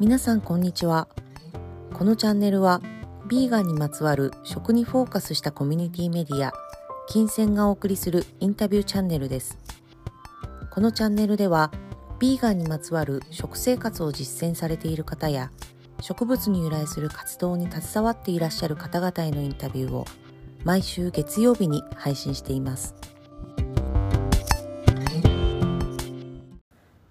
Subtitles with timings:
[0.00, 1.08] 皆さんこんにちは。
[1.92, 2.80] このチャンネルは
[3.26, 6.52] ビーガンにまつわる食にフォーカスしたコミュニティメディア
[7.08, 9.58] 金銭がお送りするインタビューチャンネルです。
[10.70, 11.72] このチャンネルでは
[12.20, 15.50] ビーガンにまつわる食生活を実践されている方や
[16.00, 20.04] 植物に由来する活動に携わっていらっしゃる方々へのインタビューを
[20.62, 22.94] 毎週月曜日に配信しています。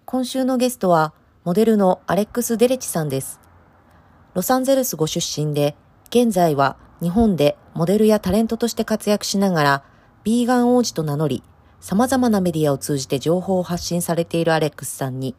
[0.06, 1.14] 今週のゲストは
[1.48, 3.40] モデルのアレックス・デレチさんです
[4.34, 5.78] ロサンゼルスご出身で
[6.10, 9.84] 現在は日本でモデルやタレントとして活躍しながら
[10.26, 11.42] ビーガン王子と名乗り
[11.80, 15.38] 様々なメディアを通じて情報を発信されているアレックスさんに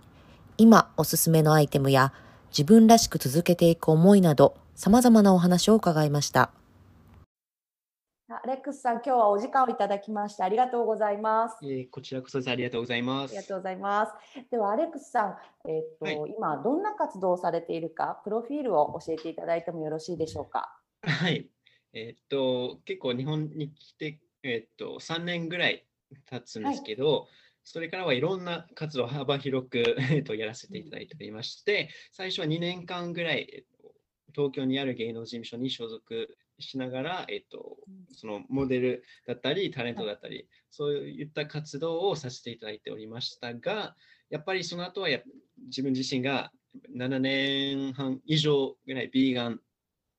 [0.57, 2.15] 今おすすめのアイテムや
[2.53, 6.53] 自分らしく続けていく思いなど様々なお話を伺いました。
[8.31, 11.57] アレックスさん、今日はお時間をいただきましてありがとうございます。
[11.63, 13.31] えー、こちらこそありがとうございます。
[13.31, 14.13] ありがとうございます。
[14.51, 20.79] では、アレックスさん、えっ、ー、と、はい、今どんな活動をされているか、プロフィールを教えていただいてもよろしいでしょうか？
[21.01, 21.49] はい。
[21.95, 25.87] えっ、ー、と、結構日本に来て、えっ、と、3年ぐらい
[26.27, 27.29] 経つんですけど、はい
[27.71, 33.67] それからはいろんな活動を幅広く、 えっと、やらせていただいておりまして、最初は2年間ぐらい、
[34.35, 37.77] 東京にある芸能事務所に所属しながら、えっと、
[38.13, 43.95] そのモデルだったり、タレントだったり、そういった活動をさせていただいておりましたが、
[44.31, 45.21] やっぱりその後はや
[45.67, 46.53] 自分自身が
[46.97, 49.61] 7年半以上ぐらいビーガン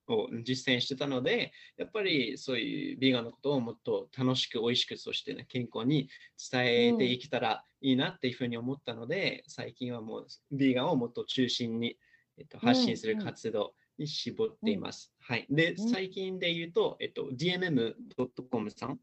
[0.07, 6.09] を実践してたので、やっぱりそういうビーガンのことをもっと楽しく美味しく、そして、ね、健康に
[6.51, 11.97] 伝えていけたらいいなっていうふうに思ったので、うん、最近はもうビーガンをもっと中心に、
[12.37, 15.11] えっと、発信する活動に絞っています。
[15.29, 15.47] うん、はい。
[15.49, 18.99] で、最近で言うと、えっと、dmm.com さん。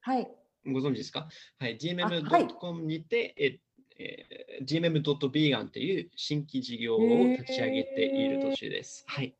[0.00, 0.28] はい。
[0.66, 1.28] ご存知ですか？
[1.58, 1.76] はい。
[1.78, 3.60] dmm.com にて、はい、
[3.98, 7.00] えー、gmm.vegan っていう新規事業を
[7.38, 9.04] 立ち上げている途中です。
[9.06, 9.36] はい。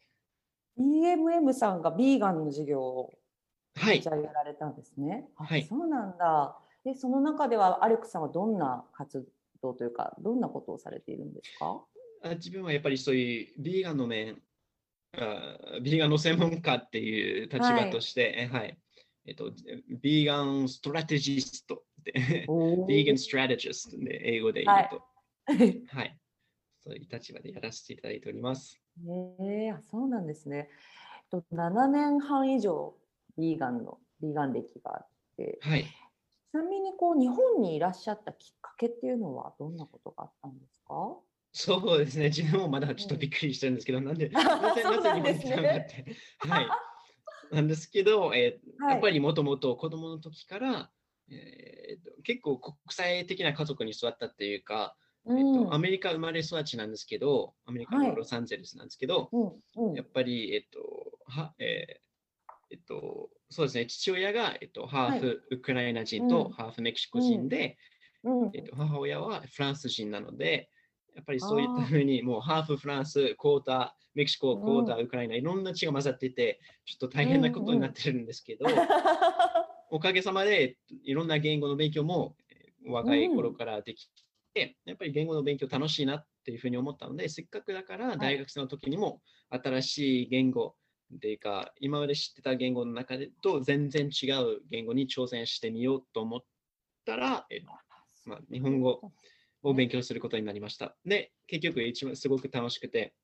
[0.78, 3.12] EMM さんがビーガンの事業を
[3.76, 5.28] 立ち上げられたんですね。
[5.36, 6.56] はい、そうなんだ。
[6.84, 9.28] で、その中ではアレックさんはどんな活
[9.62, 11.84] 動というか、どんなことをされているんですか？
[12.22, 14.36] あ自分はやっぱりそういうビーガンの面、あ
[15.82, 18.78] ビーガンの専門家っていう立場として、はい、はい、
[19.26, 19.50] えっと、
[20.00, 22.46] ビーガンストラテジストで、
[22.88, 25.02] ビーガンストラテジストで英語で言うと、
[25.46, 26.18] はい、はい、
[26.82, 28.80] そういう立場でやらせていただいております。
[29.40, 30.68] ええー、そうなんですね。
[31.30, 32.94] と7年半以上
[33.38, 41.16] ビーガンのビーガン歴があって、はい、ちなみにこう日本にいらっしゃったきっかけっていうのはどんなことがあったんですか？
[41.52, 46.16] そうですね、自分もまだちょっとびっくりしてるんですけど、うん、なんで、なぜ、なぜ日本に来たのかって。
[46.38, 46.66] はい。
[47.50, 50.90] なんですけど、えー、やっぱりもともと子供の時から、
[51.30, 54.96] えー、結構国際的な家族に育ったっていうか、
[55.26, 62.10] えっと、アメリカ生まれ育ちなんですけど、アメリカのロサンゼルスなんですけど、はい、やっぱり、えっと、は、えー、
[62.70, 67.76] えっと、そうですね、父親が、えっと、ハーフウクライナ人とハーフメキシコ人で、
[68.54, 70.70] えっと、母親はフランス人なので、
[71.14, 78.66] やっぱりそういったふうに、もうハーフフランス、クォーター、メキシコ、クォーター、ウクライナ、いろんな血が混ざっていて、ちょっと大変なことになってるんですけど、
[79.90, 82.36] おかげさまでいろんな言語の勉強も
[82.86, 84.08] 若い頃からでき
[84.54, 90.76] て、やっぱり言語の勉強楽しいなっていうふうに思ったので、せっかくだから大学生の時にも新しい言語
[91.14, 96.40] っていうか、今まで知ってた言語の中でと全然違う言語に挑戦してみようと思っ
[97.04, 97.60] たら、え
[98.24, 99.12] まあ、日本語
[99.62, 100.96] を勉強することになりました。
[101.04, 103.14] で、結局一番すごく楽しくて、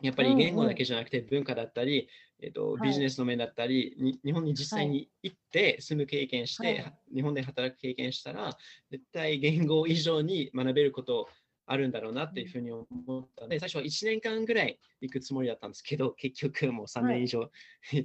[0.00, 2.08] やっぱり言語だけじゃなくて文化だったり、
[2.40, 8.56] えーと、ビジネスの面だったり、はい、日本に実際に行って住む経験して、はい、日本で働く経験したら
[8.90, 11.28] 絶対言語以上に学べること
[11.66, 12.84] あるんだろうなっていうふうに思
[13.20, 17.48] ったので、最初は1年間ぐらい行くつもりだったんですけど結局もう3年以上、は
[17.92, 17.98] い、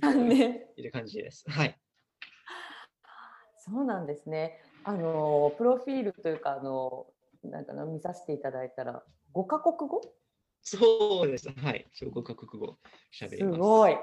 [0.77, 1.43] いる感じです。
[1.47, 1.75] はい、
[3.57, 4.61] そうなんですね。
[4.83, 7.07] あのプロフィールというかあの
[7.43, 9.03] なんか見させていただいたら
[9.33, 10.01] 5カ国語？
[10.61, 11.49] そうです。
[11.49, 11.85] はい。
[11.93, 12.77] 小国国語
[13.13, 13.55] 喋ります。
[13.55, 13.97] すごい。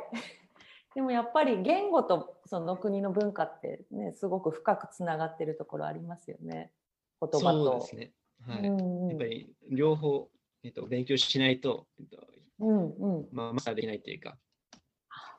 [0.95, 6.73] でもやっぱり言語とその国の文化ってね、すごく深くつながってるところありますよね。
[7.21, 7.41] 言葉と。
[7.41, 8.13] そうですね。
[8.41, 8.69] はい。
[8.69, 10.31] うんやっぱり両方、
[10.63, 12.27] えっと、勉強しないと、えっと、
[12.61, 13.29] うんうん。
[13.33, 14.39] まあ、マスターできないというか。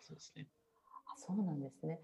[0.02, 0.48] そうですね。
[1.08, 2.00] あそうなんですね。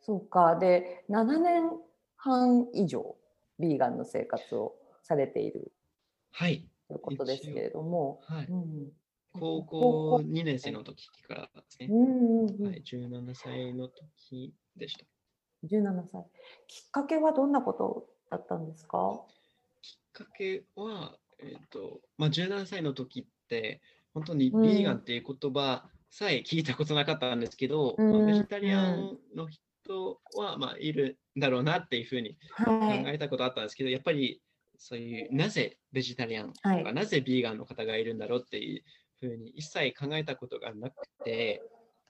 [0.00, 0.56] そうか。
[0.56, 1.70] で、7年
[2.16, 3.16] 半以上、
[3.58, 4.77] ビーガンの生活を
[5.08, 5.72] されている。
[6.30, 6.68] はい。
[6.86, 8.20] ということですけれども。
[8.26, 8.92] はい、うん、
[9.32, 11.88] 高校2年生の時からですね。
[11.90, 15.04] うんうんはい、17歳の時でした。
[15.64, 16.24] 17歳。
[16.68, 19.22] きっかけはどんなことだったんですか？
[19.82, 23.80] きっかけは、えーとまあ、17歳の時って、
[24.14, 33.04] 本当にビーガンっていう言葉さえ聞いたことなかったんですけど、うんまあベジタリアンの人はまあいるんだろうなっていうふうに考はい。
[33.14, 34.40] えたことあったんですけど、やっぱり
[34.78, 36.94] そういうなぜベジタリアンとか、はい。
[36.94, 38.82] なぜビーガンの方がいるんだろうっていう
[39.20, 40.94] ふうに一切考えたことがなく
[41.24, 41.62] て、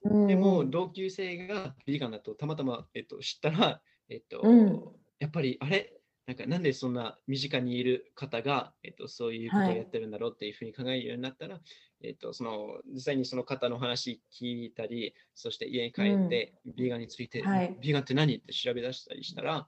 [0.05, 4.83] でも同級生がビーガンだとたまたま、えっと、知ったら、えっとうん。
[5.19, 5.93] やっぱりあれ？
[6.27, 11.59] なんかなんでそんな身近にいる方が、えっと、そういうことをやってるんだろうっていうふうに考えるようになったら、
[12.03, 17.75] えっと、その実際にその方の話聞いたり、そして家に帰って、ビーガンについて、はい。
[17.81, 18.37] ビーガンって何？
[18.37, 19.67] って調べ出したりしたら、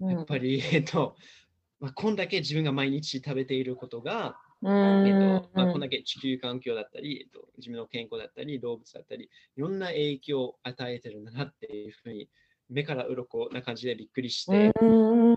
[0.00, 0.10] うん。
[0.10, 1.14] やっぱり、えっと、
[1.82, 12.30] まあ、こんだけ自分が毎日食べていることが、うんえっとまあ、うんこんだけ地球環境だったり、えっと、自分の健康だったり、動物だったり、いろんな影響を与えてるんだなっていうふうに、
[12.70, 15.36] 目から鱗な感じでびっくりして、うん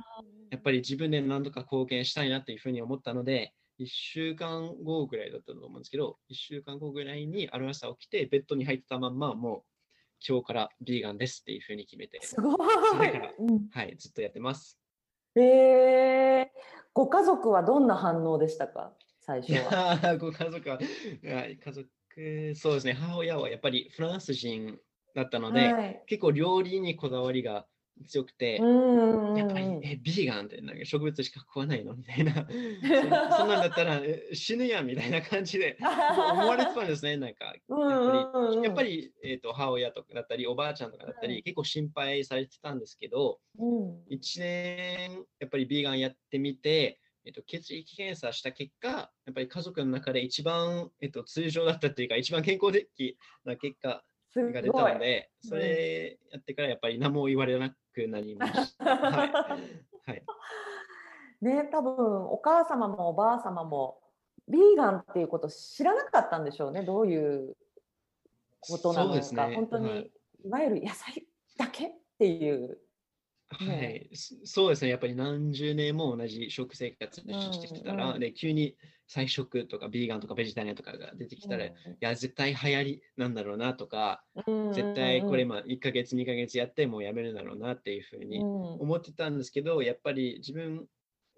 [0.52, 9.62] やっぱり自分で何とか貢献したいなっていうふうに思ったので、1週間後ぐらいだったと思うんですけど、1週間後ぐらいにある朝起きて、ベッドに入ったまんま、もう
[10.26, 12.58] 今日からビーガンですっていうふうに決めて、すごい
[12.94, 13.34] それから。
[13.40, 14.85] うんはい、ずっとやってます。
[15.36, 16.48] えー、
[16.94, 18.94] ご家族はどんな反応でしたか？
[19.22, 20.18] 最初いは。
[20.20, 21.90] ご家族は、はい家族、
[22.56, 24.80] そうですね、母親はやっぱりフランス人
[25.14, 26.04] だったので、はい。
[26.08, 27.66] 結構料理にこだわりが
[28.08, 31.94] 強くて、うんうんやっぱり、うんえ、ビーガンってなんか植物しか食わないの？
[31.94, 32.34] みたいな。
[33.32, 37.18] そそんなんだったらえ死ぬやんみたいな感じで思われてたんですね。
[37.18, 37.54] なんか、
[38.64, 58.86] やっぱり、えー、と母親とかだったり、おばあちゃんとかだったり、はい結構心配されてたんですけど、うん1年やっぱりビーガンやってみて、えっと、血液検査した結果、やっぱり家族の中で一番、えっと、通常だったっていうか、一番健康的な結果すが出たので、それやってからやっぱり何も言われなくなりました。
[58.86, 59.32] はい。
[60.08, 60.24] はい、
[61.42, 64.00] ね多分お母様もおばあ様も
[64.48, 66.84] ビーガンっていうこと知らなかったんでしょうね。
[66.84, 67.56] どういう
[68.60, 69.56] ことなのか、ね。
[69.56, 70.12] 本当に、はい。
[70.46, 71.26] い、わゆる野菜
[71.58, 72.80] だけっていう。
[73.48, 74.92] はねい、そそうですね。
[74.92, 78.14] やっぱり何十年も同じ食生活してきたら、うん。
[78.14, 78.76] うんで急に
[79.08, 88.46] 菜食とかビーガンとかベジタリアンとかが出てきたら、いや、絶対流行りなんだろうなとか、うん絶対これうんまあ1ヶ月、2ヶ月やってもうやめるだろうなっていうふうにうん。
[88.82, 90.88] 思ってたんですけど、やっぱり自分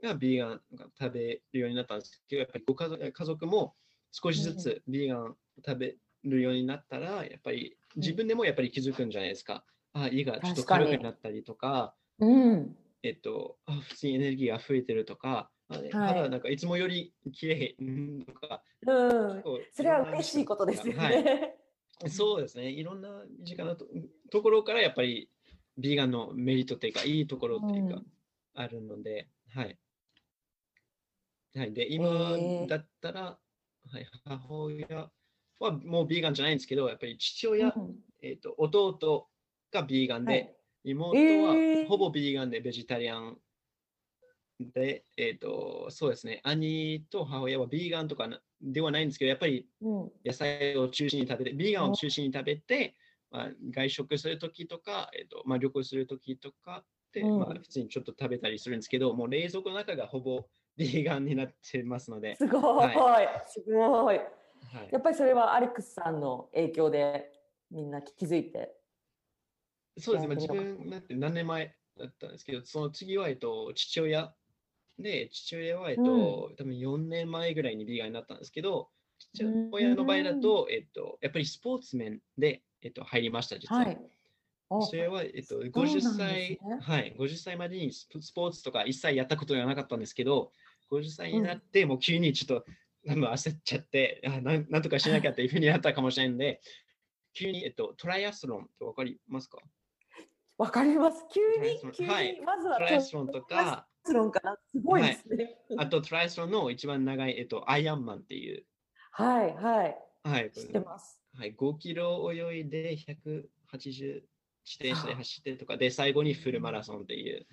[0.02, 3.76] がビーガンが食べるようになったんですけど、やっぱりご家族家族も
[4.12, 5.36] 少しずつビーガン
[5.66, 9.66] 食べるようになったら、やっぱり自分でもやっぱり気づくんじゃないですか。
[9.94, 16.08] あ、胃がちょっと軽くなったりとか、うんえっと、あ普通にエネルギーが増えてるとか、あねはい。
[16.10, 18.94] 肌なんかいつもより綺麗うんとか、う
[19.40, 21.00] んそれは嬉しいことですよね。
[22.02, 22.70] はい、 そうですね。
[22.70, 23.88] いろんな身近なと
[24.32, 25.30] ところからやっぱり
[25.78, 28.06] ビーガンのメリットっていうか、いいところっていうか、うん。
[28.56, 29.78] あるので、はい。
[31.56, 32.08] はい、で、今
[32.68, 33.40] だったら、
[33.92, 35.12] はい、母親
[35.60, 38.00] はもうビーガンじゃないんですけど、やっぱり父親、うん。
[38.22, 39.28] えっと弟
[39.72, 40.57] がビーガンで、はい
[40.92, 41.84] 妹えー。
[41.84, 43.38] はほぼビーガンでベジタリアン
[44.60, 50.12] で、えっ、と、そうですね、兄と母親はビーガンとかなではないんですけど、やっぱりうん。
[50.26, 52.96] 野菜を中心に食べて、ビーガンを中心に食べて、
[53.30, 57.40] まあ、外食するときとか、えっとまあ、旅行するときとかで、うん。
[57.40, 60.46] まあ、普通にちょっと食べたりするんですけど、もう冷蔵庫の中がほぼ
[60.76, 64.18] ビーガンになってますので、すごい、はすごい。
[64.18, 64.90] はい。
[64.92, 67.32] やっぱりそれはアレックスさんの影響で
[67.70, 68.76] みんな気づいて。
[70.00, 74.36] そうですね、まあ、自分だって何年前だったんですけど、その次は、えっと、父親
[75.00, 83.88] で、父親は、えっと、多分4年前ぐらいにビーガンになったんですけど、父親の場合だと、えっと、やっぱりスポーツ面で、えっと、入りました、実は。
[83.88, 84.12] はい。
[84.70, 90.52] あそれは、えっと、そうなん50です歳、ねはい、50歳までにスポーツとか一切やったことがなかったんですけど、
[90.90, 92.66] 50歳になって、もう急にちょっと、
[93.04, 96.62] なんか焦っちゃってあなん、なんとかしなきゃっていうふうになったかもしれないんで、
[97.34, 99.60] 急に、えっと、トライアスロンってわかりますか？
[100.58, 101.26] わかります。
[101.32, 104.58] 急に急に、はいまずはトライアスロンとトライスロンかな。
[104.72, 105.56] すごいですね。
[105.78, 108.64] あとトライアスロンの一番長い、えっと、アイアンマンっていう、
[109.12, 109.98] はい、はい。
[110.24, 111.22] はい、知ってます。
[111.38, 114.22] はい、5キロ泳いで180
[114.68, 117.48] 自転車で走ってとかで、最後にフルマラソンっていう、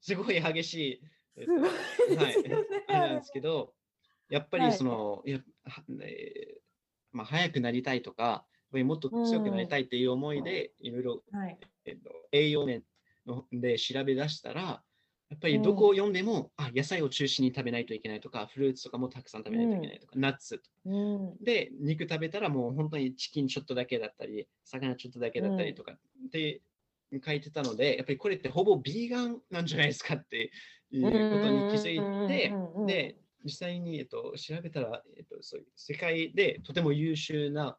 [0.00, 1.00] すごい激し
[1.36, 1.46] い、
[2.16, 2.36] はい。
[2.88, 3.72] あれなんですけど、
[4.28, 6.60] やっぱはいりその、やはえー
[7.12, 11.58] まあ、速くなりたいとか、もっと強くなりたいっていう思いで、いろいろ、はい。
[11.84, 12.82] えっと、栄養面
[13.26, 14.82] ので調べ出したら、
[15.28, 21.44] やっぱりどこを読んでも、あ野菜を中心に食べないといけないとか、フルーツとかもたくさん食べないといけないとか、ナッツうん。
[21.44, 26.62] で、肉食べたらもう本当にチキンちょっとだけだったり、魚ちょっとだけだったりとかって
[27.24, 30.50] 書いてたので、やっぱりこれってほぼビーガンなんじゃないですかって
[30.90, 32.60] いうことに気づいてうん。
[32.60, 32.60] うん。
[32.60, 32.70] うん。
[32.70, 32.80] うん。
[32.80, 37.76] うん、で、実際に、えっと、調べたら、えっと、そういう世界でとても優秀な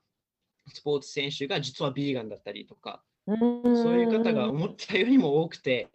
[0.68, 3.38] スポーツ選手が実はビーガンだったりとか、そう
[4.00, 5.90] いう方が思ったよりも多くて、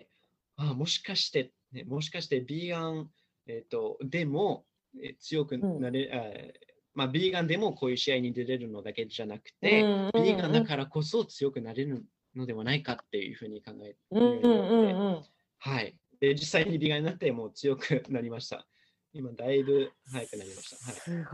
[0.57, 3.09] あもしかして、ね、もしかしてビーガン、
[3.47, 4.65] えっと、でも、
[5.03, 6.53] え強くなれ、うん、
[6.95, 9.83] まあ、ビーガンでもこういう試合に出れるのだけじゃなくて、
[10.15, 12.05] ビーガンだからこそ強くなれる
[12.37, 15.97] のではないかっていうふうに考えているので、はい。
[16.21, 18.67] で、実際にビーガンになってもう強くなりました。
[19.15, 20.77] 今、だいぶ早くなりました。
[20.85, 21.25] はい、す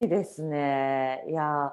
[0.00, 1.24] ごいですね。
[1.28, 1.72] いや、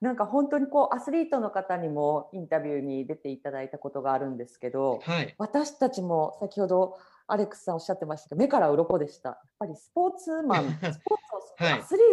[0.00, 9.30] なんか本当にこうアスリートの方にもインタビューに出ていただいたことがあるんですけど、はい、私たちも先ほどアレックスさんおっしゃってましたけど目から鱗でした。
[9.30, 12.06] やっぱりスポーツマン、 スポーツをはい、アスリー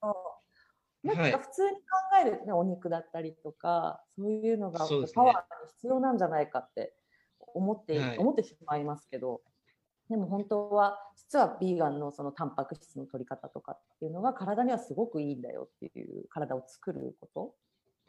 [0.00, 0.16] トの
[1.02, 1.78] なんか普通に考
[2.22, 6.94] えるね、お肉だったりとかそういうのがパワーに必要なんじゃないかって
[7.54, 9.42] 思って、思ってしまいますけど、
[10.10, 17.54] でも本当は実はビーガンのそのタンパク質の取り方とかっていうのが体にはすごくいいんだよっていう体を作ること。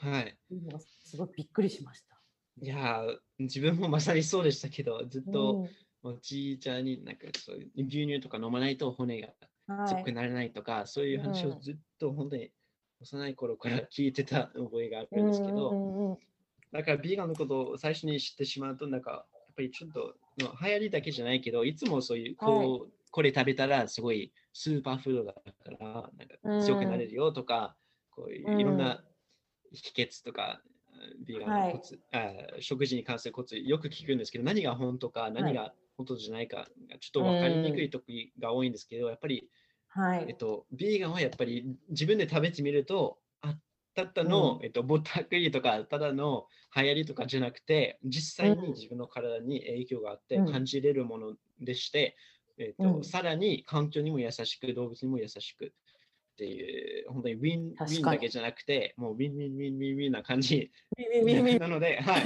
[0.05, 0.37] はい。
[0.51, 2.15] いうのがすごいびっくりしました。
[2.61, 3.01] いや
[3.37, 5.67] 自分もまさにそうでしたけどずっと
[6.03, 9.29] おじいちゃんになんかそういう牛乳とか飲まないと骨が
[9.87, 12.51] 強くならないとか、はい、そういう話をずっと本当に
[13.01, 16.17] 幼い頃から聞いてた覚えがあるんですけど、
[16.71, 25.41] だからビーガンのことを最初に知ってしまうとなんかぱりちょっと流行りだけじゃないけど、いつもそういう、こう、はい、これ食べたらすごいスーパーフードだか
[25.79, 25.87] ら、
[26.47, 27.75] なんか強くなれるよとか、
[28.17, 29.03] うん、こういういろんな
[29.71, 30.61] 秘訣とか、
[31.25, 36.67] ビーガンのコツ、はい、あ食事に関するコツよく聞くんですけど、何が本当か、何が本当じゃないか、
[36.99, 39.49] ちょっと分かりにくい時が多いんですけど、やっぱり、
[39.87, 43.17] はい、えっと、ビーガンはやっぱり自分で食べてみると、
[43.95, 52.17] ただの、うん、えっと、ぼったくりとか、ただの流行りとかじゃなくて、実際に自分の体に影響があって感じれるものでして、
[52.57, 55.69] うん、えっと、さらに環境にも優しく、動物にも優しくっ
[56.37, 60.71] ていう、本当にウィン、ウィンだけじゃなくて、もうウィンウィンウィンウィンウィンな感じ。
[61.59, 62.23] なので、はい。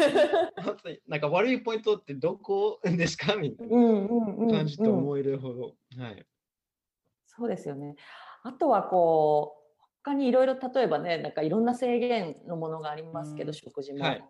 [0.63, 3.35] 本当になんか悪いポイントってどこですか？
[3.35, 3.75] みたいな
[4.49, 6.25] 感じと思えるほど、はい。
[7.27, 7.95] そうですよね。
[8.43, 9.58] あとはこう、
[10.03, 14.23] 他にいろいろ例えばねなんかいろんな制限のものがありますけど、食事も、はい、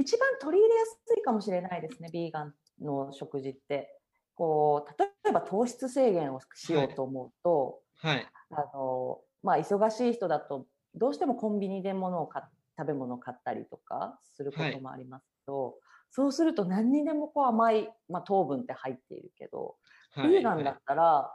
[0.00, 3.96] 一番取り入れやすいかもしれないですねビーガンの食事って。
[4.36, 12.42] こう例えば糖質制限をしようと思うと、はい、あのまあ、忙しい人だとどうしてもコンビニで物を買
[12.78, 15.74] 食べ物を買ったりとかすることもありますけど、はい、
[16.10, 19.76] そうすると何にでもこう甘い、まあ、糖分って入っているけど、
[20.16, 21.30] ビーガンだったら、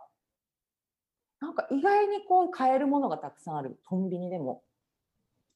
[1.46, 4.64] なんか意外にこう買えるものがたくさんある、コンビニでも。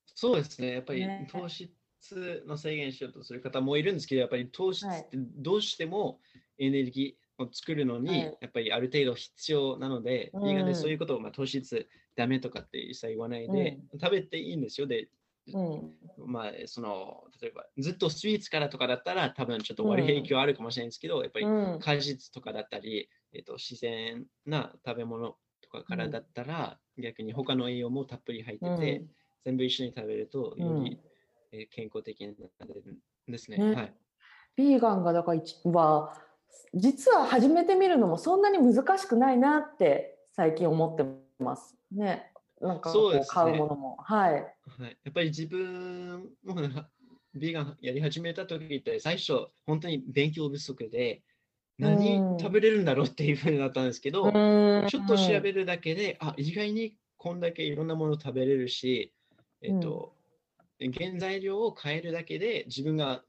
[0.06, 6.20] そうですね、やっぱり糖質の制限しようとする方もいるんですけど、やっぱり糖質ってどうしても
[6.60, 14.86] エネルギーを作るのに、やっぱりある程度必要なので、はい、ビーガンでそういうことを、まあ、糖質ダメとかって一切言わないで、うん、食べていいんですよ。
[14.86, 15.10] で、
[15.54, 15.94] うん、
[16.28, 21.46] まあ、その、例えば、ずっとスイーツからとかだったら、多分ちょっと悪い影響あるかもしれないんですけど、やっぱり
[21.80, 29.10] 果実とかだったり、えっと、自然な食べ物とかからだったら、うん、逆に他の栄養もたっぷり入ってて、うん、
[29.46, 31.00] 全部一緒に食べるとより、うん、
[31.52, 32.98] え健康的になれる
[33.28, 33.58] んですね。
[33.58, 33.94] ねはい、
[34.56, 36.14] ビーガンがだからは
[36.74, 41.06] 実は始めてみるのもそんなに難しくないなって最近思って
[41.44, 41.76] ます。
[41.92, 42.32] ね。
[42.62, 44.44] なんかこう買うものも、ね、はい、はい。
[45.04, 46.56] やっぱり自分も
[47.36, 51.22] ビーガンやり始めた時って最初本当に勉強不足で
[51.80, 59.14] 何食べれるんだろうっていうふうになったんですけど、ちょっと調べるだけで、あ、意外にこんだけいろんなもの食べれるし、
[59.62, 60.14] えっと、
[60.80, 63.24] 原材料を変えるだけで自分が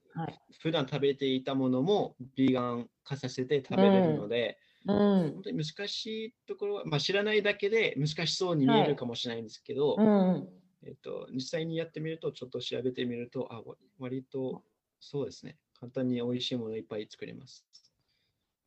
[0.60, 10.48] 普段食べていたものもビーガン化させて食べれるので、うん、本当に難しいところは、まあ、知らないだけで難しそうに見えるかもしれないんですけど、はいうん、
[10.86, 13.62] えっと、実際にやってみると、ちょっと調べてみると、あ
[13.98, 14.62] 割と
[15.00, 17.64] そうですね、簡単に美味しいものいっぱい作れます。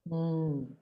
[0.10, 0.78] うん。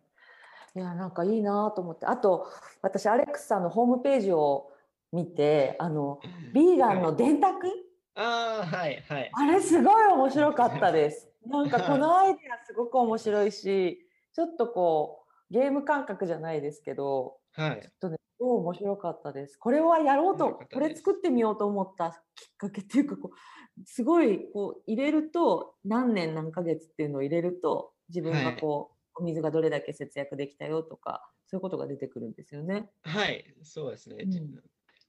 [0.76, 2.06] いや、なんかいいなと思って。
[2.06, 2.48] あと、
[2.82, 4.72] 私、アレックスさんのホームページを
[5.12, 6.20] 見て、あの、
[6.54, 7.68] ビーガンの電卓、
[8.16, 9.32] ああ、はいはい。
[9.34, 11.30] あれすごい面白かったです。
[11.46, 17.82] なんかこのアイデアすごく面白いし、ちょっとこう、ゲーム感覚じゃないですけど、はい。
[17.82, 19.58] ちょっとね、すごい面白かったです。
[19.58, 32.90] これはやろうと、これ作ってみようと思ったきっかけっていうか、こう、すごい、こう、入れると、何年何ヶ月っていうのを入れると、自分がこう、お水がどれだけ節約できたよとか、そういうことが出てくるんですよね。
[33.04, 34.16] はい、そうですね。
[34.20, 34.64] うん、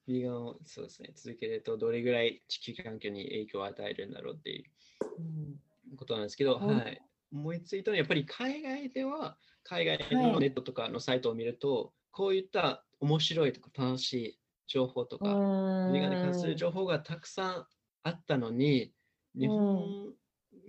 [0.07, 7.03] ビーガンをそうですね、続けるとどれぐらい地球環境に影響を与えるんだろうっていうことなんですけど、うん、はい。
[7.33, 17.67] 思いついたのは、やっぱり海外では、海外のネットとかのサイトを見ると、はい、こういった面白いとか楽しい情報とか、ビーガンに関する情報がたくさん
[18.03, 18.93] あったのに、
[19.35, 20.13] 日本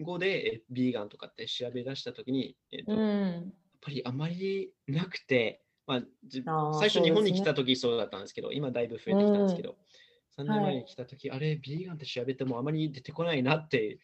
[0.02, 3.44] 語でビーガンとかって調べ出したときに、えっと、やっ
[3.82, 6.02] ぱりあまりなくて、まあ、
[6.80, 9.76] 最初日本に来た時そうだったんですけど、今だいぶ増えてきたんですけど、
[10.38, 14.00] 3年前に来た時、はい、あれ、ビーガンって調べてもあまり出てこないなって、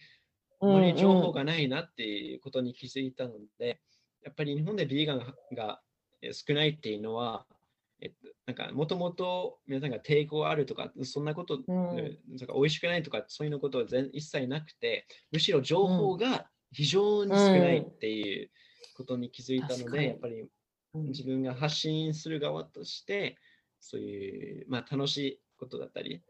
[0.62, 3.80] あまり情報がないなっていうことに気づいたので、
[4.24, 5.82] やっぱり日本でビーガンが
[6.34, 7.46] 少ないっていうのは、
[8.02, 8.16] えっと、
[8.50, 18.50] なんかもともと皆さんが抵抗あるとか、そんなこと、うん、なんか美味しくないとか、そういうことは全一切なくて、むしろ情報が非常に少ないっていう
[18.98, 20.48] ことに気づいたので、うん、やっぱり
[20.96, 23.38] 自分が発信する側として、
[23.80, 26.24] そういう、まあ、楽しいことだったり、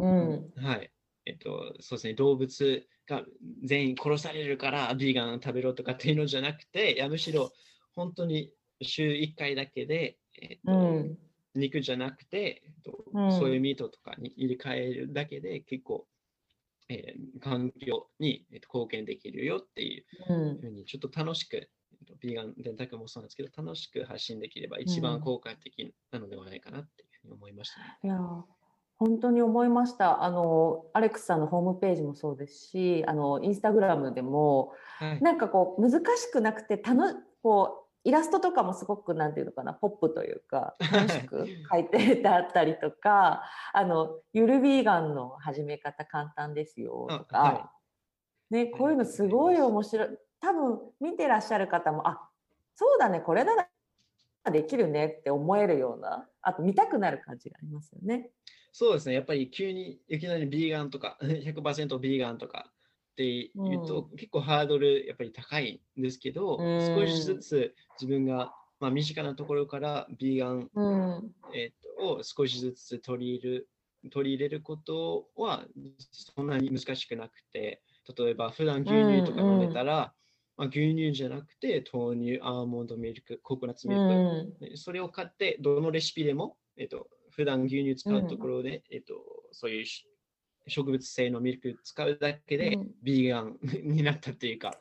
[0.00, 0.90] うん、はい。
[1.26, 3.22] えっと、そうですね、動物が
[3.62, 7.52] 全員殺されるからビーガン食べろとかっていうのじゃなくて、いやむしろ
[7.94, 8.50] 本当に
[8.80, 11.18] 週1回だけで、えっと、うん、
[11.54, 16.06] 肉じゃなくて、えっと、うん、そういうミートとかに入れ替えるだけで結構、
[16.88, 20.04] えー、環境に、えっと、貢献できるよっていう
[20.60, 21.70] ふうにちょっと楽しく、
[22.20, 28.18] ビーガン電卓もそうなんですけど、楽しく発信できれば一番効果的なのではないかなっていうふうに思いました、ね、いや
[29.02, 30.22] 本当に思いました。
[30.22, 47.72] あの、アレックスさんのホームページもそうですし、あの、インスタグラムでも、はい、なんかこう、難しくなくて、たの、こう、イラストとかもすごく、なんていうのかな、ポップというか、楽しく書いてあったりとか、 あの、ゆるビーガンの始め方簡単ですよとか、は
[48.50, 50.08] い、ね、こういうのすごい面白い。
[50.40, 52.28] 多分、見てらっしゃる方も、あ、
[52.74, 58.30] そうだね、これならできるねって思えるような、あと見たくなる感じがありますよね。
[58.72, 62.72] そうですね、やっぱり急にいきなりビーガンとか、 100%ビーガンとか
[63.12, 73.68] って言うと、うん、結構ハードルやっぱり高いんですけど、うん、少しずつ自分が、まあ、身近なところからビーガン、うん、えー、っとを少しずつ取り入れる
[74.10, 75.64] 取り入れることは
[76.10, 77.80] そんなに難しくなくて、
[78.18, 80.12] 例えば普段牛乳とか飲めたら、
[80.56, 89.14] まあ、牛乳じゃなくて豆乳、アーモンドミルク、ココナッツミルク、それを買ってどのレシピでも、えっと、普段牛乳使うところで、えっと、
[89.52, 89.84] そういう
[90.66, 94.74] 植物性のミルク使うだけで、ビーガンになったっていうか、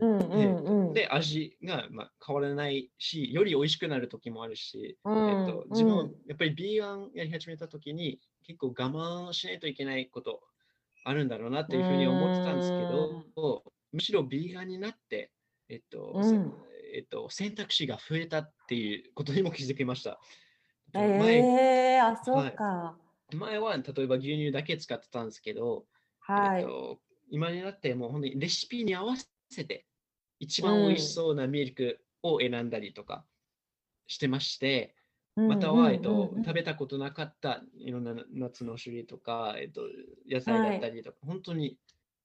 [0.00, 5.28] うんうんうん、で味がまあ変わらないしより美味しくなる時もあるし、うん。
[5.28, 10.40] えっと、自分やっぱりビーガンやり始めた時に結構我慢しないといけないこと
[11.04, 15.32] あるんだろうなっていうふうに思ってたんですけど、むしろビーガンになって、
[15.68, 16.52] えっと、うん、
[16.94, 20.18] えっと、選択肢が増えたっていうことにも気づきました。
[20.94, 25.84] ええー、あ、そうか、はい、前は例えば牛乳だけ使ってたんですけど、
[26.20, 26.98] はい、えっと、
[27.30, 29.14] 今になってもう本当にレシピに合わ
[29.50, 29.86] せて
[30.40, 33.24] 一番美味しそうなミルクを選んだりとか
[34.06, 34.94] してまして、
[35.36, 39.82] うん、または、えっと、食べたことなかったいろんな夏の種類とか、えっと、
[40.30, 41.76] 野菜だったりとか、はい、本当に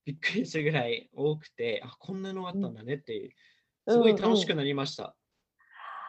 [0.05, 3.31] びっくりするぐらい多くて、あ、こんなのあったんだねっていう、
[3.87, 5.15] すごい楽しくなりました。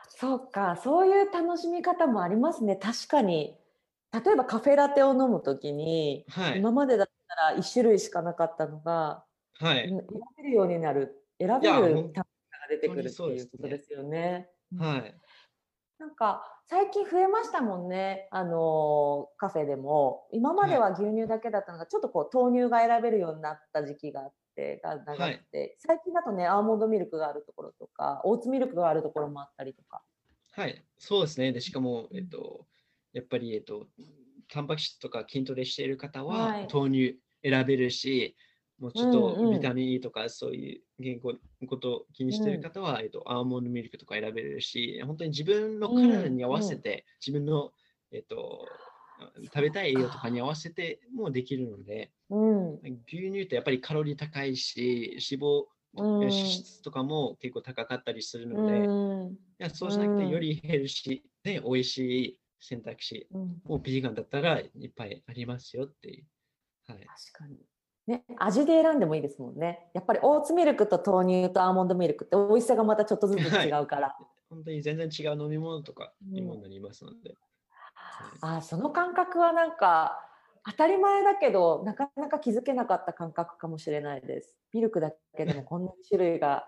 [0.09, 2.77] そうか、そういう楽しみ方もありますね。
[2.77, 3.57] 確かに。
[4.23, 9.25] 例えばカフェラテを飲むときに、はい、今までだったら1種類しかなかったのが、
[9.59, 12.25] はい、選べるようになる、選べる楽しみが
[12.71, 14.49] 出てくるっていうことですよね。
[14.79, 15.15] はい。
[15.99, 20.29] なんか最近増えましたもんね、あのカフェでも。
[20.33, 30.03] 今までは牛乳だけだったのが、ちょっとこう豆乳が選べるようになった時期があってが長くて、はい、最近だとねアーモンドミルクがあるところとかオーツミルクがあるところもあったりとか。
[30.53, 30.85] はい。
[30.99, 31.53] そうですね。
[31.53, 32.67] でしかも、えっと、
[33.15, 33.87] やっぱり、えっと、
[34.49, 38.37] タンパク質とか筋トレしている方は豆乳選べるし、
[38.79, 41.35] もうちょっとビタミン E とかそういう言語
[41.69, 47.71] ことを気にしている方は、うん、えっと、アーモンドミルクとか選べるし、本当に自分の体に合わせて、自分の、
[48.13, 48.67] えっと、
[49.45, 52.75] 食べたい栄養とかに合わせてもできるので、うん、
[53.07, 55.65] 牛乳ってやっぱりカロリー高いし、脂肪、
[55.97, 63.29] うん、脂質とかも結構高かったりするので、うん、いやそうしなくてよりヘルシーで美味しい選択肢、
[63.65, 66.25] もうビーガンだったらいっぱいありますよっていう。
[66.87, 67.59] はい、確かに。
[68.07, 69.91] ね、味で選んでもいいですもんね。
[69.95, 74.09] やっぱりオーツミルクと豆乳とアーモンドミルクって美味しさがまたちょっとずつ違うから。
[74.09, 77.31] はい、本当に全然違う飲み物とかにもなりますので。
[77.31, 77.37] うん
[78.41, 80.19] あその感覚はなんか
[80.67, 84.57] 当たり前だけどなかなか気づけなかった感覚かもしれないです。
[84.73, 86.65] ミルクだけでもこんな種類が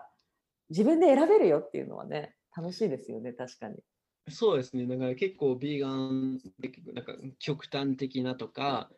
[0.69, 3.75] 自分で選べるよっていうのはね楽しいですよね確かに。
[4.29, 4.85] そうですね。
[4.85, 6.41] だから結構ビーガン
[6.93, 8.89] なんか極端的なとか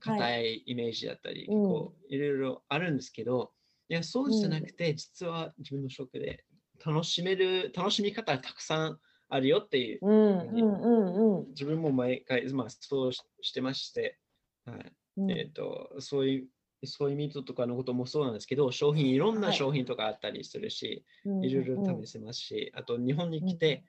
[0.00, 3.52] 硬、えー、いイメージだったり、はい、結構いろいろあるんですけど、
[3.88, 6.44] いや、そうじゃなくて、うん、実は自分の職で
[6.84, 10.00] 楽しめる、楽しみ方がたくさんあるよっていう、
[11.50, 14.18] 自分も毎回、まあ、そうしてまして、
[14.66, 14.92] はい。
[15.16, 16.44] うん、えと、そうい
[16.82, 23.84] う、そういうミートとかのこともそうなんですけど、商品、いろんな商品とかあったりするし、はい、いろいろ試せますし、あと日本に来て、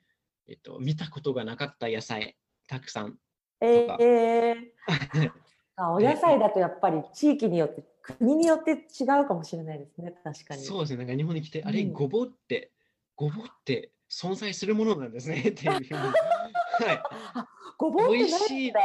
[0.48, 2.36] えっ、ー、と、見たことがなかった野菜、
[2.68, 3.12] たくさん。
[3.12, 3.16] と
[3.86, 3.96] か。
[4.00, 4.54] え
[5.14, 5.30] ー
[5.78, 10.14] あお野菜だとやっぱり地域によって国によって違うかもしれないですね。
[10.24, 10.62] 確かに。
[10.62, 10.98] そうですね。
[10.98, 12.72] なんか日本に来て、あれごぼうって
[13.14, 15.40] ごぼうって存在するものなんですね。
[15.50, 15.72] っていう。
[15.72, 15.82] はい。
[17.76, 18.78] ごぼう美味しいって。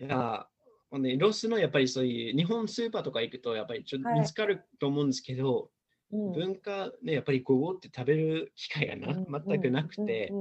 [0.06, 0.48] いや、
[0.92, 5.68] ね、ロスのやっぱりそういう日本スーパーとか行くとやっぱりちょっと見つかると思うんですけど、はい
[6.12, 10.32] 文化ね、やっぱりごぼうって食べる機会がな、うん、全くなくて、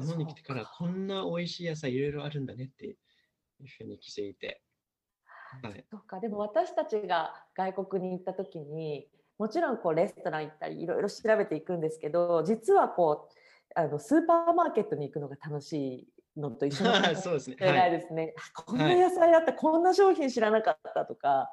[0.00, 2.96] 日本に来てからこんな美味しい野菜いろいろあるんだねっていう
[3.78, 4.62] ふうに気づいて。
[5.62, 9.06] はい、そうかでも私たちが外国に行った時に
[9.38, 17.56] もちろんこうレストラン行ったりいろいろ調べていくんですけど実はこうあのスーパーマーケットに行くのが楽しいのと一緒な そうですね。
[17.60, 18.34] ないですね。
[18.54, 21.52] こんな野菜あった、はい、こんな商品知らなかったとか。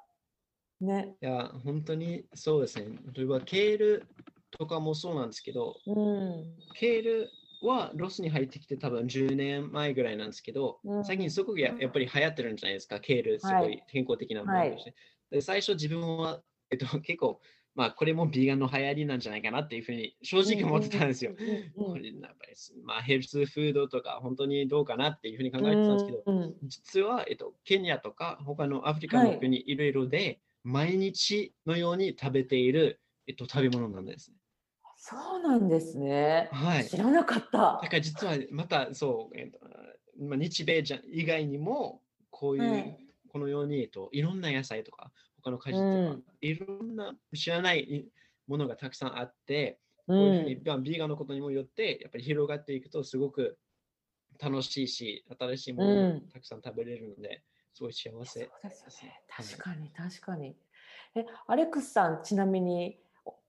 [0.84, 1.16] ね。
[1.22, 2.98] いや、本当にそうですね。
[3.14, 4.06] 例えばケール
[4.52, 7.30] とかもそうなんですけど、うん、ケール
[7.62, 14.96] はロスに入ってきて多分10年前ぐらいなんですけど、うん、最近すごくややっぱり流行ってるんじゃないですか、ケール、すごい健康的なものとして。
[15.32, 17.40] はい、最初自分は、えっと、 結構
[17.74, 21.32] まあ、これもビーガンの流行りなんじゃないかなっていうふうに正直思ってたんですよ。
[21.32, 21.38] こ
[21.96, 34.38] れやっぱり、まあ、ヘルスフードとか本当にどうかなっていうふうに考えてたんですけど、実は、えっと、ケニアとか他のアフリカの国いろいろで、毎日のように食べている、えっと、食べ物なんですね。
[34.98, 36.50] そうなんですね。
[36.52, 36.88] はい。
[36.88, 37.80] 知らなかった。
[37.82, 39.60] だから実はまたそう、えっと
[40.20, 45.12] まあ、日米じゃ以外にもこういう、はい、このように、えっと、いろんな野菜とか
[45.44, 48.06] 他の果実とか、うん、いろんな知らない
[48.48, 53.58] ものがたくさんあって、こういうふうに、まあ、ビーガンのことにもよって、やっぱり広がっていくとすごく
[54.40, 57.42] 楽しいし、新しいものをたくさん食べれるので、うん、
[57.74, 59.22] すごい幸せですね。
[59.30, 60.56] 確かに、確かに。
[61.16, 63.00] え、アレックスさん、ちなみに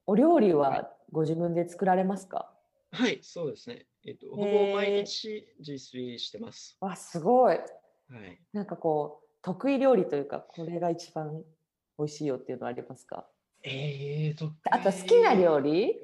[0.07, 2.53] お料理はご自分で作られますか？
[2.91, 3.87] はい、そうですね。
[4.05, 6.77] えっと、ほぼ毎日自炊してます。
[6.81, 7.57] わ、すごい。
[7.57, 7.63] は
[8.27, 8.41] い。
[8.53, 11.43] なんかこう、得意料理というか、これが一番
[11.99, 13.29] 美味しいよっていうのはありますか？
[13.65, 15.95] えーと、あと好きな料理？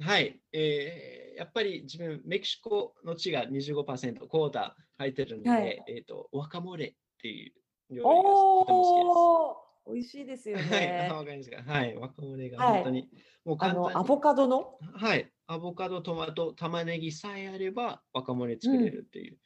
[0.00, 7.52] はい、えー、やっぱり自分メキシコの地が25%コータ入ってるので、はい、えーと、ワカモレっていう
[7.90, 9.94] 料理がとても好きです。
[9.94, 10.62] 美味しいですよね。
[10.64, 13.08] はい、かかはい、ワカモレが本当に、はい、
[13.44, 13.90] もう簡単に。
[13.94, 14.78] アボカドの？
[14.94, 19.38] はい、アボカド、トマト、玉ねぎさえあればワカモレ作れるっていう、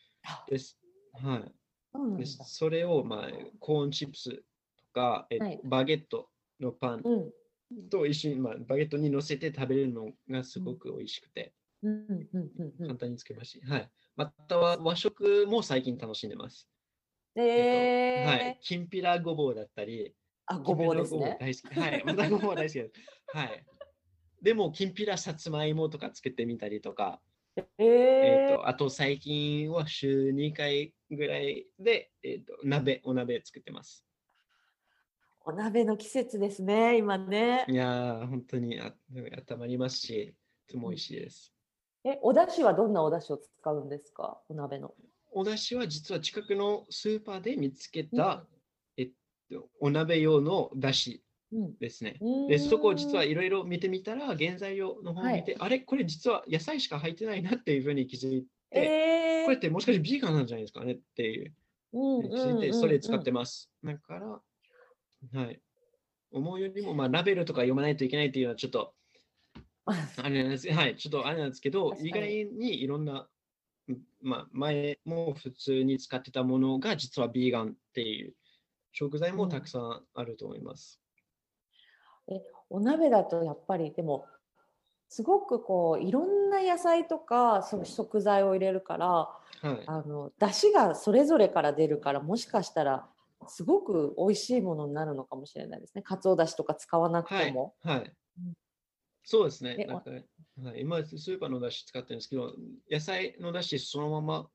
[0.48, 0.76] うん、です。
[1.14, 1.52] はい。
[2.26, 3.28] そそれを、まあ、
[3.60, 4.42] コーンチップス
[4.94, 7.02] か、えはい、バゲットのパン
[7.90, 11.52] と一緒に、まあ、バゲットに乗せて食べるのがすごく美味しくて、
[11.82, 13.60] 簡単につけまし。
[13.68, 13.90] はい。
[14.16, 16.66] または和食も最近楽しんでます。
[17.34, 18.58] えー、えっと、はい。
[18.60, 20.14] きんぴらごぼうだったり、
[20.46, 21.36] あ、ごぼうですね。
[21.40, 21.80] 大好き。
[21.80, 22.02] はい。
[22.06, 22.92] またごぼう大好きです。
[23.28, 23.64] はい。
[24.42, 27.20] でも、きんぴらさつまいもとか作ってみたりとか、
[27.56, 34.06] えー、えー、とあと最近は週2回ぐらいで、えーと鍋、お鍋作ってます。
[35.44, 37.66] お鍋の季節ですね、今ね。
[37.68, 38.94] いや本当にあ
[39.50, 40.34] 温まりますし、
[40.66, 41.52] とても美味しいです。
[42.04, 44.94] え、お出汁はどんなお出汁を使うんですか、お鍋の。
[45.32, 48.46] お出汁は実は近くのスーパーで見つけた、
[48.96, 49.10] うん、えっ
[49.50, 51.20] と、お鍋用の出汁
[51.80, 52.18] ですね。
[52.20, 61.52] うん、で、そこを実はいろいろ見てみたら、原材料の方を見て、はい、あれ、これ実は野菜しか入ってないなっていうふうに気づいて、えー、これってもしかしてビーガンなんじゃないですかねっていう。
[61.94, 63.70] うん、気づいて、それ使ってます。
[63.84, 65.60] だから、はい。
[66.32, 68.94] 思うよりも、まあ、ラベルとか読まないといけないっていうのはちょっと、
[69.84, 73.28] あれなんですはい、ちょっとあれなんですけど、意外にいろんな、
[74.20, 78.34] まあ、前も普通に使ってたものが実はビーガンっていう
[78.92, 81.00] 食材もたくさんあると思います。
[82.28, 84.26] うん、えお鍋だとやっぱりでも
[85.08, 93.06] すごくこういろんな野菜とかその食材を入れるから、はい、あの出汁がそれぞれから出るからもしかしたら
[93.48, 96.02] すごく美味しいものになるのかもしれないですね。
[96.02, 97.74] かつおだしとか使わなくても。
[97.82, 97.96] はい。
[97.98, 98.12] はい、
[99.24, 99.76] そうですね。
[99.84, 100.10] なんか
[100.60, 102.54] はい、今、スーパーのだし使ってるんですけど、
[102.90, 104.48] 野菜のだしそのまま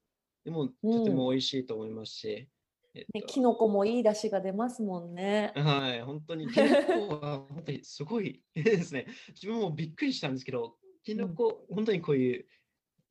[0.45, 2.47] でもとても美味しいと思いますし。
[2.95, 5.51] うん、えっと、ね、キノコもいいだしが出ますもんね。
[5.55, 6.47] はい、本当に。
[6.49, 9.07] キノコは本当にすごい ですね。
[9.29, 12.45] 自分もびっくりしたんですけど、キノコ、うん、本当にこういう、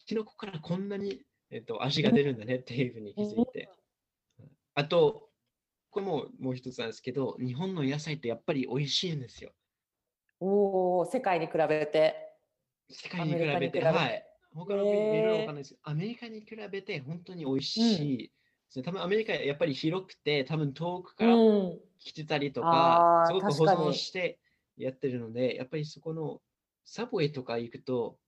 [0.07, 3.69] キノコからこんなに、えっと、味が出るんだねっていうふうに気づいて。
[4.75, 5.29] あと、
[5.91, 9.53] これももう一つなんですけど、日本の野菜ってやっぱり美味しいんですよ。
[10.41, 12.26] おお、世界に比べて。
[12.91, 14.27] 世界に比べて、はい。
[14.55, 15.77] 他の国いろいろわかんないです。
[15.83, 18.31] アメリカに比べて本当に美味しいで
[18.71, 18.83] すね。
[18.85, 21.35] 多分アメリカやっぱり広くて、多分遠くから
[21.99, 24.39] 来てたりとか、すごく保存して
[24.77, 26.41] やってるので、やっぱりそこの
[26.85, 28.19] サボイとか行くと、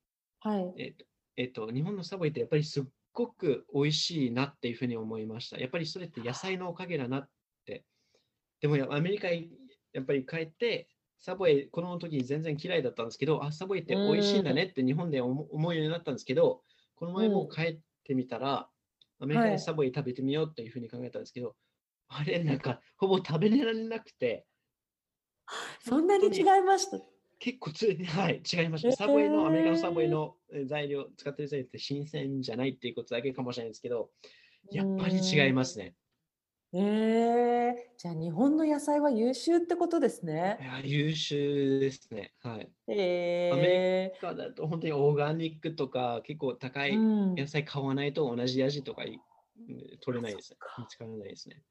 [0.40, 0.74] はい。
[0.76, 1.04] えっ、と、
[1.36, 5.58] えっ、と、日本のサボイってやっぱりすっごく美味しいなっていうふうに思いました。
[5.58, 7.28] やっぱりそれって野菜のおかげだなっ
[7.64, 7.84] て。
[8.60, 9.40] でもアメリカや
[10.00, 10.88] っぱり帰って、
[11.20, 16.62] サボイ、この時全然嫌いだったんですけど、あ、サボイって美味しいんだねって日本で思うようになったんですけど、
[16.94, 18.68] この前も帰ってみたら、
[19.20, 21.56] アメリカでサボイ食べてみようというふうに考えたんですけど、
[22.08, 24.46] はい、あれ、なんか、ほぼ食べられなくて。
[25.80, 27.00] そんなに違いました？
[27.40, 28.92] 結構つ、はい、違いました。
[28.92, 34.10] サボイの、アメリカのサボイの材料、使ってる材料って新鮮じゃないっていうことだけかもしれないですけど、
[34.70, 35.94] やっぱり違いますね。
[36.72, 40.58] えー、じゃあ日本の野菜は優秀ってことですね。
[40.60, 42.34] いや優秀ですね。
[42.42, 42.70] はい。
[42.88, 50.58] えー、アメリカだと本当にオーガニックとか結構高い野菜買わないと同じ味とか、うん、取れないですね。
[50.78, 51.62] 見つからないですね。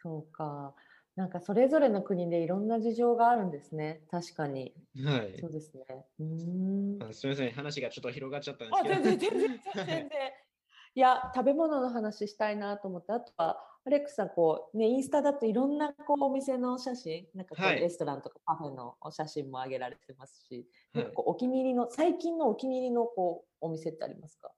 [0.00, 0.74] そうか。
[1.14, 4.02] なんかそれぞれの国でいろんな事情があるんですね。
[4.10, 4.72] 確かに。
[5.04, 5.36] はい。
[5.38, 6.06] そうですね。
[6.20, 7.12] うん。
[7.12, 8.94] すみません、話がちょっと広がっちゃったんですけど。
[8.94, 10.08] あ、全然全然全然。
[10.94, 24.52] いや、食べ物の話したいなと思って、あとは、アレックスさん、こう、ね、インスタだといろんなこうお店の写真、なんかこう、はい、レストランとかカフェのお写真も上げられてますし、はい、なんかこうお気に入りの、最近のお気に入りのこうお店ってありますか？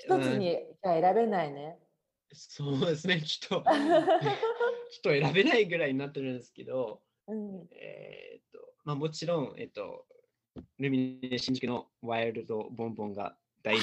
[0.00, 1.78] 一つに選べないね。
[2.32, 4.04] そうですね、ちょっと、ちょっ
[5.02, 10.04] と選べないぐらいになってるんですけど、うん、えっと、まあもちろん、えっと、
[10.80, 13.82] ルミネ新宿のワイルドボンボンが大好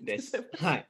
[0.00, 0.48] きです。
[0.58, 0.88] はい。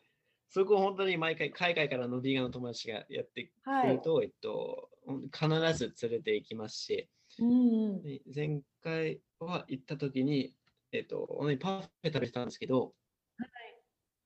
[0.53, 4.91] そこ本当に毎回海外からのビーガンの友達がやってくると、はい、えっと、
[5.33, 8.03] 必ず連れて行きますし、うん、
[8.35, 10.55] 前回は行った時に、
[10.93, 11.27] えっと、
[11.59, 12.93] パフェ食べてたんですけど、
[13.38, 13.47] は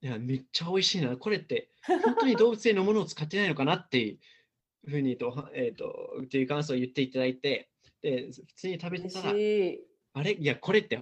[0.03, 1.17] い、いやめっちゃ美味しいな。
[1.17, 4.19] これって本当に動物性のものを使ってないのかなってい
[4.87, 7.71] うふうにと、えっと、っていう感想を言っていただいて、
[8.03, 10.33] で、普通に食べてたら、あれ？
[10.33, 11.01] いや、これって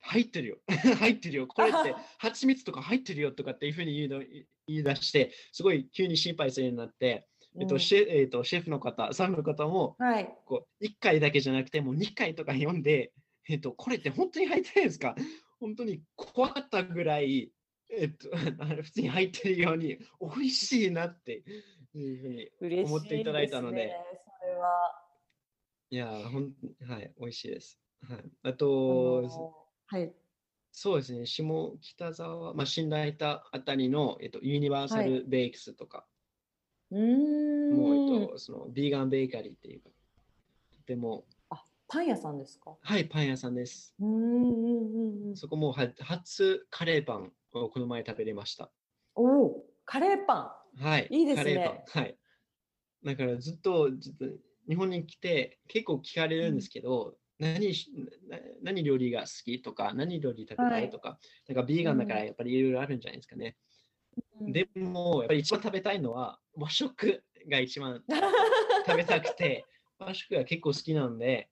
[0.00, 0.56] 入ってるよ。
[0.98, 1.46] 入ってるよ。
[1.46, 4.24] これって蜂蜜とか入ってるよとかっていうふうに言うの
[4.66, 7.26] 言い出して、すごい急に心配するようになって、
[7.58, 13.12] えっとシェえっと、シェフの方、サムの方も、はい、こう1回だけじゃなくて、もう2回とか読んで、
[13.48, 15.14] えっと、これって本当に入ってないですか？
[15.58, 17.50] 本当に怖かったぐらい、
[17.90, 18.28] えっと、
[18.82, 21.44] 普通に入ってるように、美味しいなって
[21.94, 23.96] いうふうに思っていただいたので、ね、
[24.40, 25.02] それは。
[25.88, 26.52] いや、ほん
[26.86, 27.80] はい、美味しいです。
[28.02, 30.12] はい、あと、はい。
[30.78, 36.04] そうですね、下北沢、まあ、新大田あたりの、えっと、ユニバーサルベイクスとか、
[36.90, 39.88] はい、うんもう、えっと、そのビーガンベーカリーっていうか、
[40.76, 41.24] とても。
[41.48, 42.76] あ、パン屋さんですか？
[42.78, 43.94] はい、パン屋さんです。
[43.98, 48.70] うんうんうん、そこもは初カレーパンをこの前食べれました。
[49.14, 50.84] おお、カレーパン。
[50.84, 51.08] はい。
[51.10, 51.42] いいですね。
[51.42, 52.02] カレーパン。
[52.02, 52.18] はい。
[53.02, 54.26] だからずっと、ずっと
[54.68, 57.74] 日本に来て結構聞かれるんですけど、何
[58.62, 61.18] 何料理が好きとか、何料理食べたいとか、は
[61.48, 63.56] い、なんかビーガンだからやっぱりいろいろあるんじゃないですかね。
[64.40, 68.02] うん、でも、やっぱり一番食べたいのは和食が一番
[68.86, 69.64] 食べたくて、
[69.98, 71.48] 和食が結構好きなんで、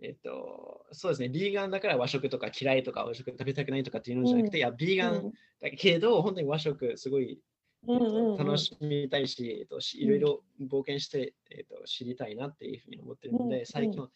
[0.00, 7.40] えっと、そうですね、ビーガンだから和食とか嫌いとか和食食べたくないとかっていうのじゃなくて、うん、いや、ビーガンだけど、本当に和食すごい、
[7.88, 14.08] えっと、楽しみたいし、えっと、いろいろ冒険して、えっと、知りたいなっていうふうに思ってるので、最近は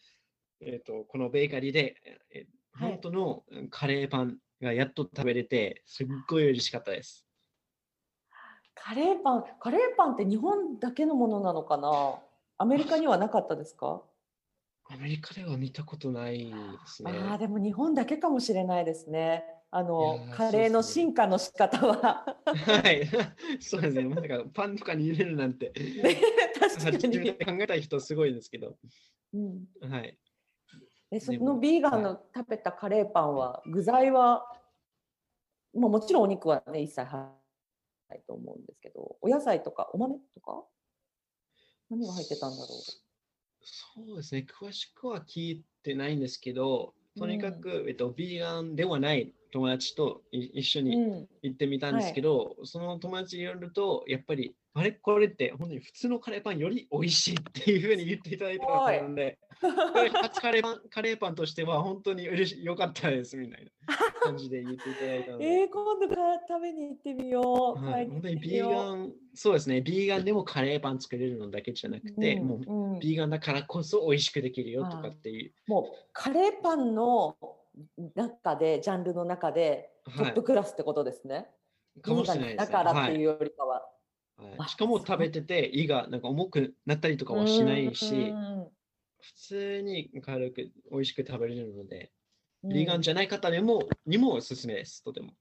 [0.65, 1.95] えーと、このベーカリーで、
[2.31, 7.25] えー、本当のカレーパンがやっと食べれて、すっごい嬉しかったです。
[8.75, 12.19] カレーパン、カレーパンって日本だけのものなのかな？
[12.57, 14.01] アメリカにはなかったですか？
[14.89, 16.53] アメリカでは見たことないで
[16.85, 17.11] すね。
[17.11, 19.45] ああ、でも日本だけかもしれないですね。
[19.71, 22.37] あの、カレーの進化の仕方は。
[22.45, 23.07] はい、
[23.59, 24.03] そうですね。
[24.03, 25.73] まさかパンとかに入れるなんて。
[26.59, 27.33] 確かに。
[27.33, 28.77] 考えた人すごいですけど。
[29.33, 30.17] うん、はい。
[31.15, 34.45] えそのビーガンの食べたカレーパンは、具材は、
[35.75, 37.19] まあ、もちろんお肉はね一切入
[38.09, 40.63] ないと思うんですけどお野菜とかお豆とか？
[41.89, 42.67] 何が入ってたんだろう？
[43.63, 44.45] そうですね。
[44.61, 54.91] 詳しくは聞いてないんですけどとにかく、うん、えっと、ビーガンではない友達と一緒に行ってみたんですけど、うんはい、その友達によるとやっぱりあれ？
[54.93, 58.65] これって本当に普通のカレーパンより美味しいっていうふうに言っていただいた
[59.03, 59.37] ので、
[60.23, 65.45] 初カレーパン カレーパンとしては本当に嬉しよかったですみたいな感じで言っていただいたので。
[65.61, 67.85] えー、今度から食べに行ってみよう。
[67.85, 75.53] はい、本当にビーガン、そうですね、ビーガンでもカレーパン作れるのだけじゃなくて、うん、もうビーガンだからこそ美味しくできるよとかっていう。
[75.67, 77.37] もうカレーパンの
[78.15, 81.35] 中で、ジャンルの中でトップクラスってことですね。
[81.35, 81.47] はい
[82.01, 83.83] かもしれないです、ね、だからっていうよりかは。
[84.37, 88.33] はい、しかも食べてて胃がなんか重くなったりとかはしないし、
[89.21, 92.11] 普通に軽く美味しく食べれるので、
[92.63, 95.33] ビーガンじゃない方にもにもおすすめです、とても。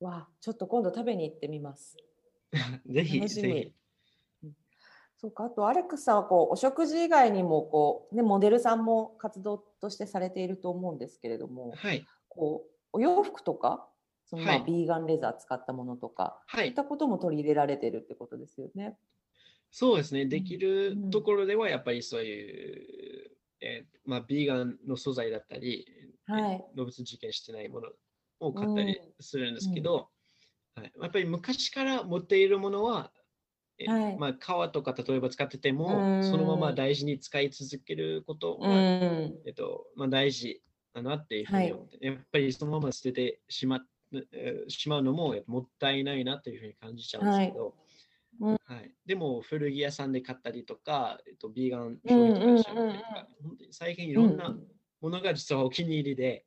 [0.00, 1.96] わちょっと今度食べに行ってみます。
[2.86, 3.72] ぜひ、ぜひ。
[5.24, 13.86] そうか、あとアレックスさんはこうお食事以外にもこう、ね、モデルさんも活動としてされていると思うんですけれども、はい、こうお洋服とか
[14.26, 18.96] そのまあ、ビーガンレザー使ったものとか、はい、そういったことも取り入れられてるってことですよね。
[19.70, 20.24] そうですね。
[20.24, 25.86] できるところではやっぱりそういう、えー、まあ、ビーガンの素材だったり、
[26.26, 27.88] はい、動物実験してないもの
[28.40, 30.08] を買ったりするんですけど、
[30.76, 33.23] うん、はい、やっぱり昔から持っているものは、え
[33.86, 40.62] はい、まあ、皮とか例えば使ってても、そのまま大事に使い続けることが、えっとまあ、大事
[40.94, 43.80] だなっていうふうに思って、やっぱりそのまま捨ててしま
[44.68, 47.74] しまうのももったいないなというふうに感じちゃうんですけど、
[48.40, 54.56] はい、はい、でも古着屋さんで買ったりとか、えっと、ビーガン商品とかしったりとか、本当に最近いろんな
[55.00, 56.44] ものが実はお気に入りで、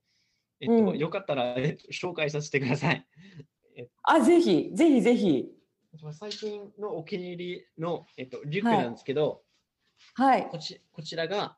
[0.60, 3.06] えっと、うん、よかったら、えっと、紹介させてください。
[3.76, 5.57] えっと、あ、ぜひ、ぜひぜひ。
[6.12, 9.42] 最近のお気に入りの、えっと、リュックなんですけど、
[10.14, 11.58] はい、こちこちらが、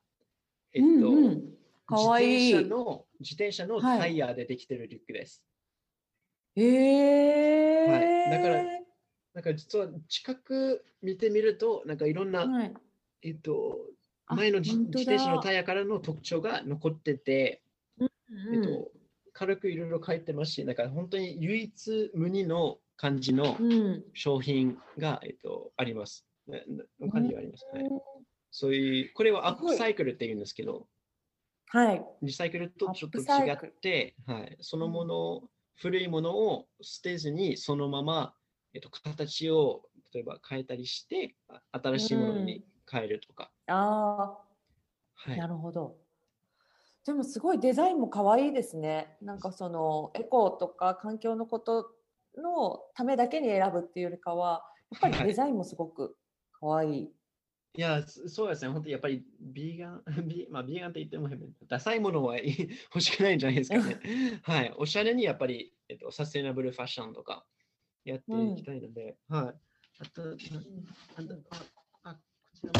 [0.74, 1.44] えっと、うんうん、
[1.86, 2.54] かわいい。
[2.54, 5.44] 自転車の自転車のタイヤでできてるリュックです。
[6.56, 8.64] えー、はい、だから、
[9.34, 12.74] なんか実は近く見てみると、なんかいろんな、はい、
[13.24, 13.78] えっと、
[14.28, 17.62] 前の自転車のタイヤからの特徴が残ってて、
[18.00, 18.10] うん
[18.56, 18.92] うん、えっと、
[19.34, 23.58] 軽くいろいろ書いてますし、なんか本当に唯一無二の感じの
[24.14, 26.26] 商品が、うん、えっと、あります。
[27.00, 27.90] の感じがあります、はい。
[28.52, 30.86] そういう、これはアップサイクルって言うんですけど、
[31.68, 32.04] はい。
[32.22, 35.42] リサイクルとちょっと違って、はい、そのもの
[35.76, 38.34] 古いものを捨てずにそのまま、
[38.74, 39.84] えっと、形を
[40.14, 41.36] 例えば変えたりして
[41.72, 43.50] 新しいものに変えるとか。
[43.68, 44.28] うん、ああ、
[45.14, 45.96] はい、なるほど。
[47.06, 49.16] でもすごいデザインも可愛いですね。
[49.22, 51.99] なんかそのエコとか環境のこと
[52.40, 56.16] のためだけに選ぶっていうよりかはやっぱりデザインもすごく
[56.60, 56.90] 可愛い。
[56.90, 57.12] はい
[57.76, 58.72] いや、そうですね。
[58.72, 61.30] 本当にやっぱりビーガン、ビ,、まあ、ビーガンって言っても
[61.68, 64.00] ダサいものは 欲しくないんじゃないですかね。
[64.42, 64.74] はい。
[64.78, 67.46] おしゃれにやっぱり、えっと、サステナブルファッションとか
[68.06, 69.56] やっていきたいので、うん、はい。
[70.00, 70.34] あと、あ
[72.04, 72.22] ああこ
[72.56, 72.74] ちら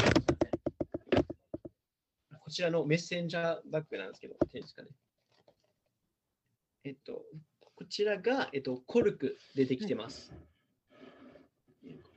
[2.40, 4.88] こちらのメッセンジャーバッグなんですけど、いいですかね。
[6.82, 7.24] えっと、
[7.80, 10.30] こちらが、えっと、コルクでできてます。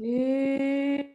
[0.02, 1.06] へえー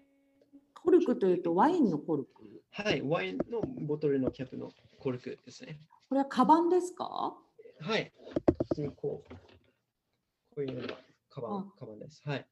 [0.82, 2.62] コルクというとワインのコルク？
[2.70, 5.78] はい、ワインのボトルのキャップのコルクですね。
[6.08, 7.04] これはカバンですか？
[7.04, 8.11] はい。
[8.70, 9.38] 普通にこう、こ
[10.56, 10.94] ういうのが
[11.28, 12.22] カバンカバンです。
[12.24, 12.46] はい。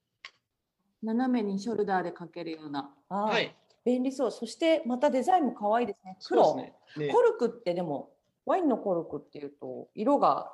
[1.02, 2.90] 斜めにショルダーでかけるような。
[3.08, 3.56] はい。
[3.86, 4.30] 便利そう。
[4.30, 6.18] そしてまたデザインも可愛いですね。
[6.26, 6.56] 黒。
[6.56, 8.10] ねね、コルクってでも、
[8.44, 10.52] ワインのコルクっていうと、色が、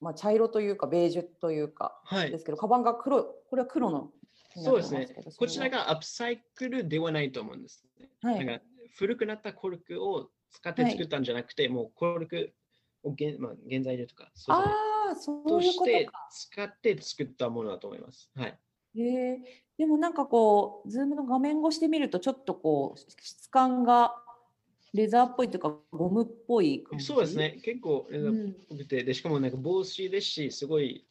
[0.00, 4.10] まあ、茶色というか、ベージュというか、はい、ですけど、カバンが黒、これは黒の
[4.56, 5.08] そうですね。
[5.36, 8.08] こちらがアップサイクルではないと思うんです、ね。
[8.22, 8.64] はい、なんか
[8.96, 12.52] 古くなったコルクを使って作ったんじゃなくて、はい、もうコルク
[13.02, 18.30] を現,、まあ、原材料とかそうあそういうことして使って作ったものだと思います。
[18.36, 18.58] はい。
[18.96, 19.38] えー、
[19.76, 24.14] でもなんかこう、ズームの画面越しで見ると、ちょっとこう、質感が
[24.94, 27.04] レザーっぽいというか、ゴムっぽい感じ？
[27.04, 27.60] そうですね。
[27.64, 31.04] 結構レザーっぽくて、うん、でしかもなんか帽子ですし、すごい、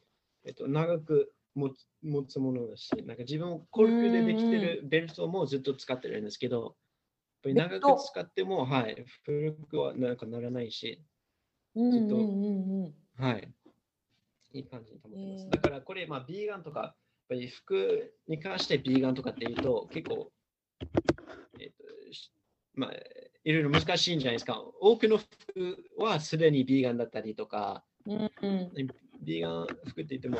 [0.45, 6.73] えっと、長く持つ持つものだし、なんか自分コルクでできてるベルトもずっと使ってるんですけど、やっ
[7.43, 11.01] ぱり長く使っても、はい、古くはなんかならないし、
[11.75, 12.15] ずっと、
[13.17, 13.53] はい、
[14.53, 15.49] いい感じに保ってます。
[15.49, 16.95] だからこれ、まあ、ビーガンとか、やっ
[17.27, 20.31] ぱり服に関してビーガンとかっていうと、結構、
[21.59, 21.83] えっ、ー、と、
[22.75, 22.91] まあ、
[23.43, 24.63] いろいろ難しいんじゃないですか。
[24.79, 28.71] 多くの服はすでにビーガンだったりとか、うんうん、
[29.21, 30.37] ビーガン服って言っても、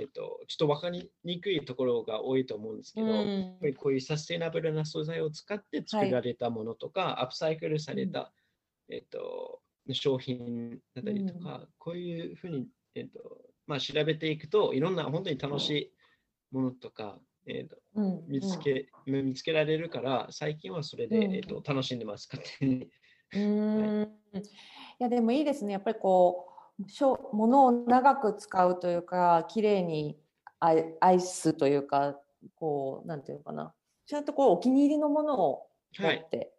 [0.00, 8.32] えっと、ちょっと分かりにくいところが多いと思うんですけど、うん、こういうサステナブルな素材を使って作られたものとか、はい、アップサイクルされた、
[8.88, 9.60] えっと、
[9.92, 15.92] 商品だったりとか、うん、こういうふうに、えっとまあ、調べていくといろんな本当に楽しい
[16.50, 17.76] ものとかえーと
[18.26, 22.88] 見つけ、うん、見つけられるから、最近はそれで、えーと、楽しんでます、勝手に。
[23.34, 23.98] うん、
[24.32, 24.44] はい、い
[24.98, 25.72] や、でもいいですね。
[25.72, 30.18] やっぱりこう、しょ物を長く使うというか、綺麗に
[30.58, 32.20] 愛すというか、
[32.54, 33.74] こう、なんていうのかな。
[34.06, 35.66] ちゃんとこう、お気に入りのものを
[35.98, 36.52] 持って、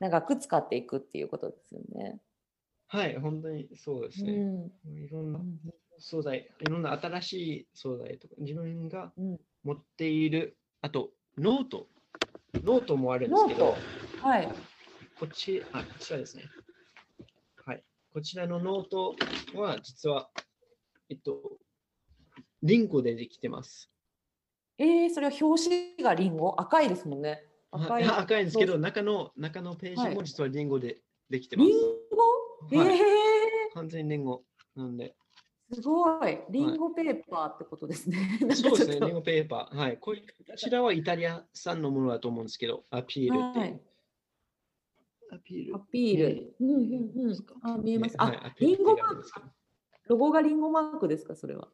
[0.00, 2.20] 長く使っていくっていうことですよね。
[2.88, 4.32] はい、本当にそうですね。
[4.32, 5.40] うん、いろんな
[5.98, 9.12] 素材、いろんな新しい素材とか、自分が
[9.64, 11.86] 持っている、あと、ノート。
[12.64, 13.76] ノートもあるんですけど、
[14.22, 14.48] はい。
[15.18, 16.44] こっち、あ、こちらですね。
[17.64, 17.84] はい。
[18.12, 19.14] こちらのノート
[19.54, 20.30] は、実は、
[21.10, 21.58] えっと、
[22.62, 23.90] リンゴでできてます。
[24.78, 26.54] えー、それは表紙がリンゴ？
[26.56, 27.44] 赤いですもんね。
[27.70, 30.98] 赤い赤いんですけど、中の中のページも実はリンゴで
[31.28, 31.68] できてます。
[31.68, 31.80] リン
[32.78, 34.42] ゴ、はい、えー、完全にリンゴ
[34.76, 35.14] なんで。
[35.72, 36.38] すごい。
[36.50, 38.38] リンゴペーパーってことですね。
[38.40, 39.76] はい、そうですね、リンゴペーパー。
[39.76, 39.98] はい。
[39.98, 40.14] こ
[40.56, 43.58] ちらはイタリア産のものだと思うんですけど、アピールって。
[43.58, 43.80] はい
[45.30, 45.76] アピール。
[45.76, 46.54] アピール。
[46.60, 47.36] うんうんうん。
[47.62, 48.14] あ、見えます。
[48.18, 49.30] あ、はい、リンゴマーク。
[50.08, 51.68] ロゴがリンゴマークですか、それは。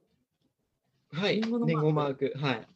[1.13, 2.33] はい、リンゴマーク。
[2.37, 2.61] はい。
[2.63, 2.69] で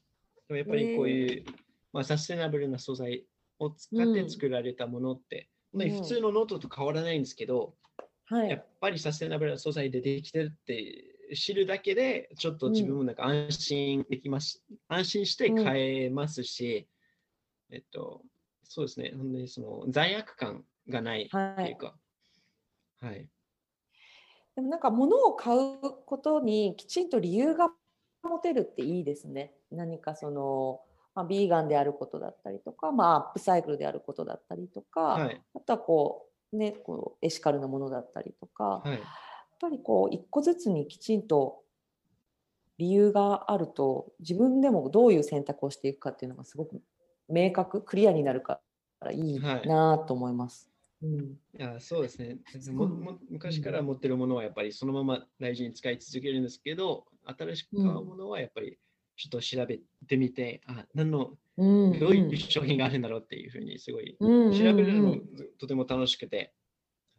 [0.51, 1.45] もやっぱりこういう、
[1.93, 3.27] まあ、サステナブルな素材
[3.59, 7.75] を使って作られたものって、うん、普通のノートと変わらないんですけど、
[8.31, 11.05] はい、やっぱりサステナブルな素材でできてるって
[11.35, 16.87] 知るだけで、ちょっと自分もなんか安心できます、うん、安心して買えますし、
[17.70, 18.22] うん、えっと、
[18.64, 21.37] そうですね、本当にその罪悪感がないって
[21.70, 21.95] いうか、
[23.01, 23.11] はい。
[23.11, 23.29] はい、
[24.57, 27.70] でもなんか物を買うことにきちんと理由が
[28.22, 29.55] 持てるっていいですね。
[29.70, 30.81] 何かその、
[31.14, 39.01] まあ、ビーガンであることだったりとか、まあ、アップサイクルであることだったりとか、はい、あとはこう、ね、こうエシカルなものだったりとか、はい、やっ
[39.61, 41.62] ぱりこう一個ずつにきちんと
[42.78, 46.80] 理由があると自分でもどういう選択をしていくかっていうのがすごく
[47.28, 48.61] 明確クリアになるか
[49.01, 50.70] らいいなと思います。
[51.03, 52.38] うん、いやそうですね。
[53.30, 58.78] 昔から持ってるものはやっぱりそのまま大事に使い続けるんですけど新しく買うものはやっぱり
[59.16, 65.16] ちょっと調べてみて、あ何の、どういう商品があるんだろうっていうふうにすごい調べるのも
[65.59, 66.54] とても楽しくて、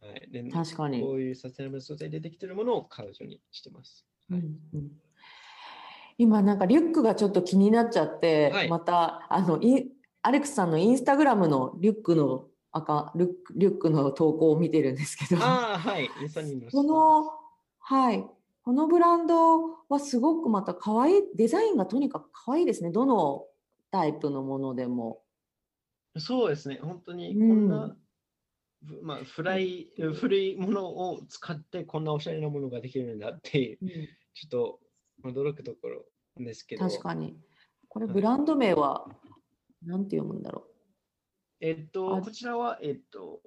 [0.00, 1.00] はい、で確かに。
[1.00, 4.06] こういうサステナブル素材でできてるものを買うようにしてます。
[4.30, 4.90] はい、うんうん。
[6.16, 9.90] 今なんかリュックがちょっと気になっちゃって、はい、またあのイ
[10.22, 15.42] アレックスさんのインスタグラムのリュックの赤リュックリュックの投稿を見てるんですけど。
[15.42, 16.08] あはい、
[16.72, 17.30] この
[17.78, 18.24] はい。
[18.62, 22.90] このブランドはすごくまた可愛い、デザインがとにかく可愛いですね。
[22.90, 23.46] どの
[23.90, 25.22] タイプのものでも。
[26.18, 26.78] そうですね。
[26.82, 27.96] 本当にこんな、
[28.88, 33.88] うん、まあ、古い、古いものを使ってこんなおしゃれなものができるんだっていう、うん、
[34.34, 34.80] ちょっと
[35.24, 36.04] 驚くところ
[36.36, 36.88] ですけど。
[36.88, 37.36] 確かに。
[37.88, 39.06] これブランド名は
[39.84, 40.70] 何て読むんだろう。
[41.60, 43.42] えっと、こちらは、えっと、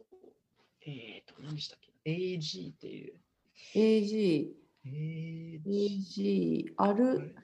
[0.85, 3.15] えっと、何でしたっけ ?AG っていう。
[3.75, 4.63] AG。
[4.85, 7.35] AG、アル、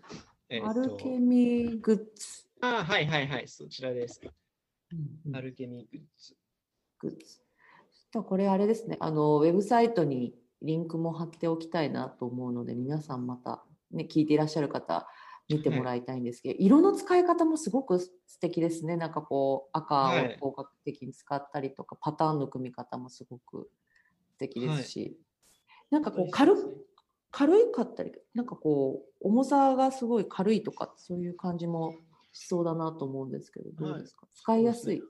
[0.49, 2.48] えー、アルケミーグッズ。
[2.61, 4.21] あはいはいはい、そちらです。
[4.91, 6.35] うんうん、アルケミーグッズ。
[6.99, 7.41] グッズ。
[8.11, 15.07] とこれあれですね、あの、ウェブサイトにリンクも貼っておきたいなと思うので、皆さんまた、ね、聞いていらっしゃる方、
[15.47, 18.97] 見てもらいたいんですけど、はい、色の使い方もすごく素敵ですね。
[18.97, 23.69] なんかこう、赤を効果的に使ったりとか、はい、パターンの組み方もすごく
[24.31, 25.13] 素敵ですし、はい、
[25.91, 26.55] なんかこう軽、
[27.31, 31.95] 軽いかったり、なんかこう、重さがすごい軽いとか、そういう感じも
[32.31, 35.03] しそうだなと思うんですけど、どうですか、はい、使いやすい、ね、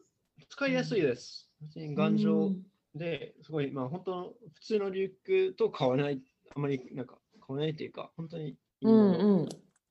[0.50, 1.50] 使いやすいです。
[1.76, 2.52] 頑丈
[2.96, 6.22] で、すごい、まあ本当、普通のリュックと変わらない、
[6.56, 7.18] あまりなんか
[7.48, 9.50] 変わらないというか、本当にいいもの,、うんうん、い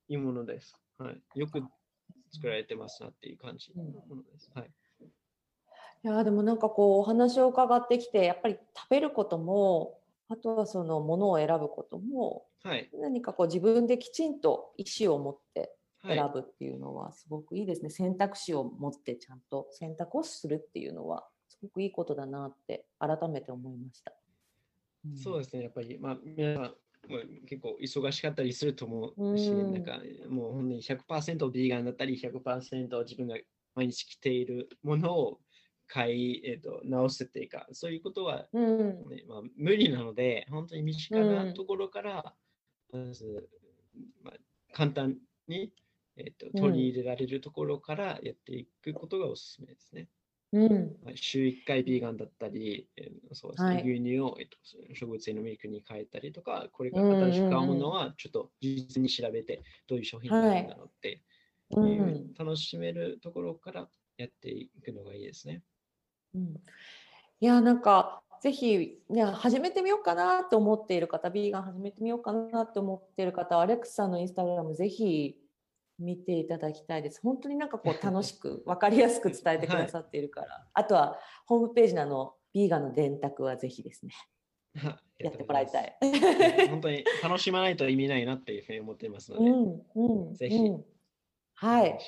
[0.09, 0.74] いものです。
[0.99, 1.22] はい。
[1.35, 1.62] よく
[2.33, 4.51] 作られてますなっていう感じのものです。
[4.55, 4.70] はい。
[6.05, 9.99] いやでもなんかこうお話を伺ってきてやっぱり食べることも
[10.29, 15.74] あとはそのものを選ぶことも、はい、何かこう自分できちんと意思を持って
[16.07, 24.12] 選ぶっていうのはすごくいいですね、はい、選択肢を持ってちゃんと選択をするっていうのはすごくいいことだなって改めて思いました。
[25.07, 25.62] うん、そうですね。
[25.62, 26.74] やっぱり、まあ、皆さん
[27.46, 33.36] 結構忙しかったりすると思うし、うん、なんかもう本当に100%ビーガンだったり100%自分が
[33.74, 35.40] 毎日着ているものを
[35.88, 42.34] 買い、えーと、直すっていうか、そういうことはね、うん、まあ、無理なので、本当に身近なところから、
[42.92, 43.49] まず、
[44.22, 44.34] まあ、
[44.74, 45.16] 簡単
[45.49, 45.72] に、
[46.19, 50.09] えーと、取り入れられるところからやっていくことがおすすめですね。
[50.53, 50.97] うん。
[51.05, 54.57] まあ、週1回ビーガンだったり、えー、そうですね、はい、牛乳を、えーと、
[54.95, 61.23] 植物性のミルクに変えたりとか、これから新しく買うものはちょっと事実に調べて、どういう商品になるんだろうって
[61.71, 65.62] うん、楽しめるところからやっていくのがいいですね。
[66.35, 66.43] うん、
[67.41, 75.37] いやなんかぜひ、ね、始めてみようかなと思っている方、ビーガン始めてみようかなと思っている方は、アレックスさんのインスタグラムぜひ
[75.99, 77.20] 見ていただきたいです。
[77.22, 84.12] 本当になんかこう 楽しく、分かりやすく伝えてくださっているから、はい、あとはホームページのあの、ビーガンの電卓はぜひですね。
[85.18, 85.96] やってもらいたい。
[86.70, 90.84] 本当に楽しまないと意味ないなっていうふうに思っていますので、うんうん、ぜひ、うん、
[91.55, 91.99] はい。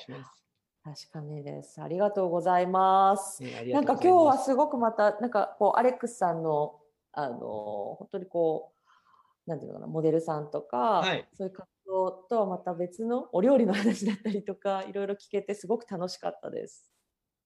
[0.83, 1.81] 確かにです。
[1.81, 3.43] ありがとうございます。
[3.43, 6.79] なんか今日はすごくまた、なんかこう、アレックスさんの、
[7.11, 7.37] あの、
[7.99, 8.73] 本当にこ
[9.45, 16.89] う、なんていうのかな、モデルさんとか、はい、そういう活動とはまた別のお料理の話だったりとか、いろいろ聞けてすごく楽しかったです。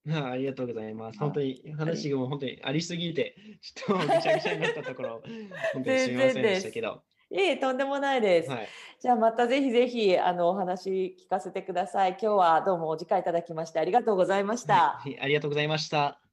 [0.07, 1.19] あありがとうございます。
[1.19, 5.23] 本当に話がもう本当にありすぎて、ちょっとぐちゃぐちゃになったところ、
[5.73, 7.01] 本当にすみませんでしたけど。
[7.31, 8.51] いえ、とんでもないです。
[8.51, 8.67] はい、
[8.99, 12.11] じゃあまたぜひぜひあのお話聞かせてください。
[12.11, 14.99] 今日はどうもお時間いただきましてありがとうございました。
[14.99, 16.24] はい、ありがとうございました。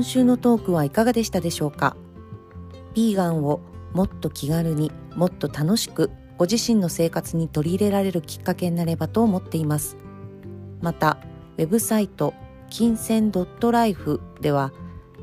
[0.00, 1.94] 今週のトークはいかがでしたでしょうか？
[2.94, 3.60] ビーガンを
[3.92, 9.98] もっと気軽にもっと楽しくご自身の生活に取り入れられるきっかけになればと思っています。
[10.80, 11.18] また
[11.58, 12.32] ウェブサイト
[12.70, 14.72] 金銭 .life では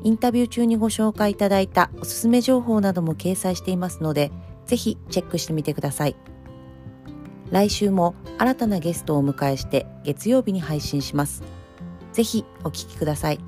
[0.04, 4.30] インタビュー中にご紹介いただいたおすすめ情報なども掲載していますので
[4.66, 6.14] ぜひチェックしてみてください。
[7.50, 11.42] 来週も新たなゲストをお迎えして月曜日に配信します。
[12.12, 13.40] ぜひお聴きください。